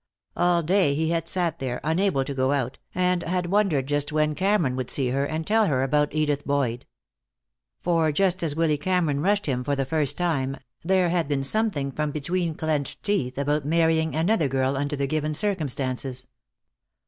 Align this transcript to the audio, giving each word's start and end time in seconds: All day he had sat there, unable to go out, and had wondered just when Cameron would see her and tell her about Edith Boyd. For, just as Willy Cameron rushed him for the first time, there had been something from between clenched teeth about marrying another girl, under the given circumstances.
All 0.35 0.63
day 0.63 0.95
he 0.95 1.11
had 1.11 1.27
sat 1.27 1.59
there, 1.59 1.79
unable 1.83 2.25
to 2.25 2.33
go 2.33 2.53
out, 2.53 2.79
and 2.95 3.21
had 3.21 3.45
wondered 3.51 3.85
just 3.85 4.11
when 4.11 4.33
Cameron 4.33 4.75
would 4.75 4.89
see 4.89 5.09
her 5.09 5.25
and 5.25 5.45
tell 5.45 5.67
her 5.67 5.83
about 5.83 6.11
Edith 6.15 6.43
Boyd. 6.43 6.87
For, 7.81 8.11
just 8.11 8.41
as 8.41 8.55
Willy 8.55 8.79
Cameron 8.79 9.19
rushed 9.19 9.45
him 9.45 9.63
for 9.63 9.75
the 9.75 9.85
first 9.85 10.17
time, 10.17 10.57
there 10.83 11.09
had 11.09 11.27
been 11.27 11.43
something 11.43 11.91
from 11.91 12.09
between 12.09 12.55
clenched 12.55 13.03
teeth 13.03 13.37
about 13.37 13.63
marrying 13.63 14.15
another 14.15 14.47
girl, 14.47 14.75
under 14.75 14.95
the 14.95 15.05
given 15.05 15.35
circumstances. 15.35 16.25